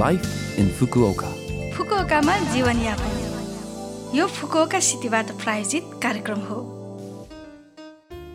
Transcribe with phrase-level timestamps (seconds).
[0.00, 1.28] Life in Fukuoka.
[1.76, 6.60] फुकुओकामा जीवनयापन यो Fukuoka सिटीबाट प्रायोजित कार्यक्रम हो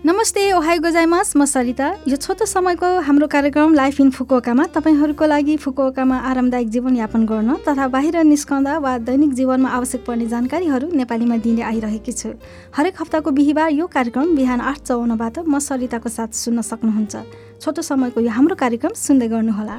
[0.05, 5.57] नमस्ते ओहाई गोजाइमास। म सरिता। यो छोटो समयको हाम्रो कार्यक्रम लाइफ इन फुकुओकामा तपाईँहरूको लागि
[5.57, 11.61] फुकुओकामा आरामदायक जीवनयापन गर्न तथा बाहिर निस्कँदा वा दैनिक जीवनमा आवश्यक पर्ने जानकारीहरू नेपालीमा दिने
[11.73, 12.29] आइरहेकी छु।
[12.77, 17.15] हरेक हप्ताको बिहिबार यो कार्यक्रम बिहान आठ चौवन्नबाट म सरिताको साथ सुन्न सक्नुहुन्छ।
[17.61, 19.75] छोटो समयको यो हाम्रो कार्यक्रम सुन्दै गर्नुहोला।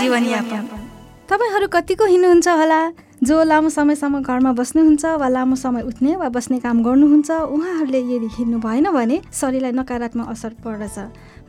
[0.00, 0.62] जीवनयापन।
[1.28, 2.80] तपाईँहरू कतिको हिँड्नुहुन्छ होला?
[3.18, 8.28] जो लामो समयसम्म घरमा बस्नुहुन्छ वा लामो समय उठ्ने वा बस्ने काम गर्नुहुन्छ उहाँहरूले यदि
[8.32, 10.98] हिँड्नु भएन भने शरीरलाई नकारात्मक असर पर्दछ।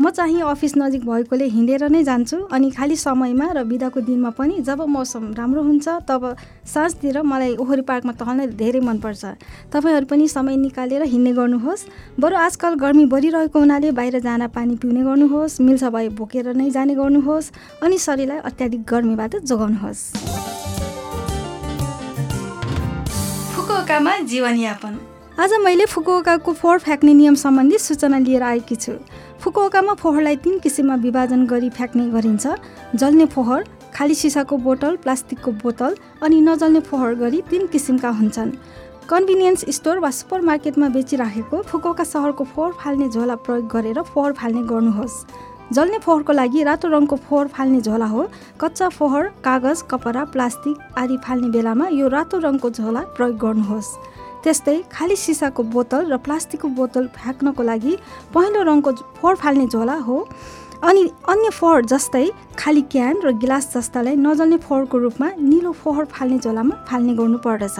[0.01, 4.59] म चाहिँ अफिस नजिक भएकोले हिँडेर नै जान्छु अनि खाली समयमा र बिदाको दिनमा पनि
[4.65, 9.25] जब मौसम राम्रो हुन्छ तब साँझतिर मलाई ओहोरी पार्कमा टहल्न धेरै मनपर्छ।
[9.69, 11.85] तपाईँहरू पनि समय निकालेर हिँड्ने गर्नुहोस्।
[12.17, 16.95] बरु आजकल गर्मी बढिरहेको हुनाले बाहिर जान पानी पिउने गर्नुहोस् मिल्छ भए बोकेर नै जाने
[16.95, 17.51] गर्नुहोस्
[17.83, 20.58] अनि शरीरलाई अत्याधिक गर्मीबाट जोगाउनुहोस्।
[23.80, 24.97] फुकुओकामा जीवनयापन।
[25.39, 28.94] आज मैले फुकुओकाको फोहोर फ्याँक्ने नियम सम्बन्धी सूचना लिएर आएकी छु।
[29.39, 32.47] फुकुओकामा फोहोरलाई तिन किसिममा विभाजन गरी फ्याँक्ने गरिन्छ।
[32.95, 33.63] जल्ने फोहोर
[33.95, 38.52] खाली सिसाको बोतल प्लास्टिकको बोतल अनि नजल्ने फोहोर गरी तिन किसिमका हुन्छन्।
[39.09, 44.67] कन्भिनियन्स स्टोर वा सुपर मार्केटमा बेचिराखेको फुकुओका सहरको फोहोर फाल्ने झोला प्रयोग गरेर फोहोर फाल्ने
[44.67, 45.16] गर्नुहोस्।
[45.73, 48.28] जल्ने फोहोरको लागि रातो रङको फोहोर फाल्ने झोला हो।
[48.62, 53.90] कच्चा फोहोर कागज कपडा प्लास्टिक आदि फाल्ने बेलामा यो रातो रङको झोला प्रयोग गर्नुहोस्।
[54.44, 57.94] त्यस्तै खाली सिसाको बोतल र प्लास्टिकको बोतल फ्याँक्नको लागि
[58.34, 60.17] पहेँलो रङको फोहोर फाल्ने झोला हो।
[60.84, 62.25] अनि अन्य फोहोर जस्तै
[62.58, 67.80] खाली क्यान र गिलास जस्तालाई नजल्ने फोहोरको रूपमा निलो फोहोर फाल्ने झोलामा फाल्ने गर्नुपर्दछ।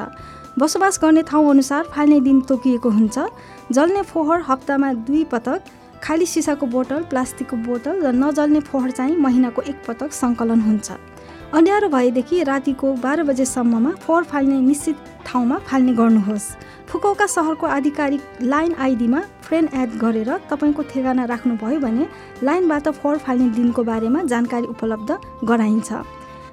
[0.60, 3.18] बसोबास गर्ने ठाउँ अनुसार फाल्ने दिन तोकिएको हुन्छ।
[3.72, 5.62] जल्ने फोहोर हप्तामा दुई पटक
[6.04, 10.92] खाली सिसाको बोतल प्लास्टिकको बोतल र नजल्ने फोहोर चाहिँ महिनाको एक पटक सङ्कलन हुन्छ।
[11.54, 16.48] अँध्यारो भएदेखि रातिको बाह्र बजेसम्ममा फोहोर फाल्ने निश्चित ठाउँमा फाल्ने गर्नुहोस्।
[16.90, 22.08] फुकौका सहरको आधिकारिक लाइन आइडीमा फ्रेन्ड एड गरेर तपाईँको ठेगाना राख्नुभयो भने
[22.44, 25.90] लाइनबाट फोहोर फाल्ने दिनको बारेमा जानकारी उपलब्ध गराइन्छ।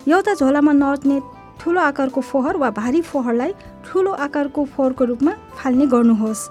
[0.09, 1.21] एउटा झोलामा नअट्ने
[1.61, 3.53] ठुलो आकारको फोहोर वा भारी फोहोरलाई
[3.85, 6.49] ठुलो आकारको फोहोरको रूपमा फाल्ने गर्नुहोस्।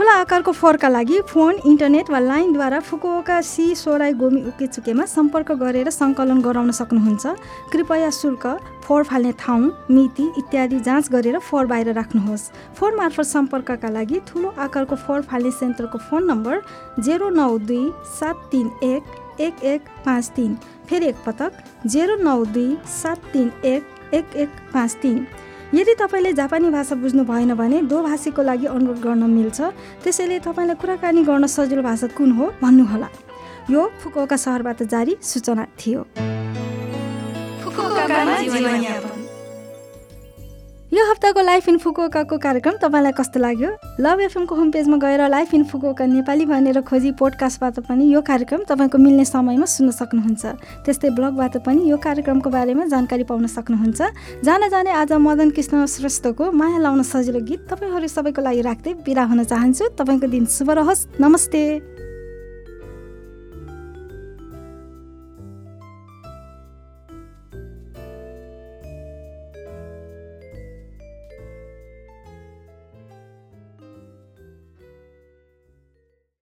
[0.00, 5.90] ठुला आकारको फोहोरका लागि फोन इन्टरनेट वा लाइनद्वारा फुकुओका सी सोराई गोमी उकेचुकेमा सम्पर्क गरेर
[5.92, 7.34] सङ्कलन गराउन सक्नुहुन्छ।
[7.72, 8.46] कृपया शुल्क
[8.84, 9.60] फोहोर फाल्ने ठाउँ
[9.90, 15.50] मिति इत्यादि जाँच गरेर फोहोर बाहिर राख्नुहोस्। फोहोर मार्फत सम्पर्कका लागि ठुलो आकारको फोहोर फाल्ने
[15.52, 16.62] सेन्टरको फोन नम्बर
[17.04, 17.84] जेरो नौ दुई
[18.16, 20.56] सात तिन एक एक एक पाँच तिन
[20.88, 25.26] फेरि एकपटक जेरो नौ दुई सात तिन एक एक एक पाँच तिन।
[25.74, 29.60] यदि तपाईँले जापानी भाषा बुझ्नु भएन भने दो भाषीको लागि अनुरोध गर्न मिल्छ।
[30.02, 33.08] त्यसैले तपाईँलाई कुराकानी गर्न सजिलो भाषा कुन हो भन्नुहोला।
[33.70, 36.00] यो फुकुओका सहरबाट जारी सूचना थियो।
[40.92, 43.68] यो हप्ताको लाइफ इन फुकुओकाको कार्यक्रम तपाईँलाई कस्तो लाग्यो?
[44.02, 48.64] लभ एफएमको होम पेजमा गएर लाइफ इन फुकुओका नेपाली भनेर खोजी पोडकास्टबाट पनि यो कार्यक्रम
[48.66, 50.44] तपाईँको मिल्ने समयमा सुन्न सक्नुहुन्छ।
[50.82, 56.50] त्यस्तै ब्लगबाट पनि यो कार्यक्रमको बारेमा जानकारी पाउन सक्नुहुन्छ। जान जाने आज मदन कृष्ण श्रेष्ठको
[56.50, 61.06] माया लाउन सजिलो गीत तपाईँहरू सबैको लागि राख्दै बिदा हुन चाहन्छु। तपाईँको दिन शुभ रहोस्।
[61.22, 61.99] नमस्ते।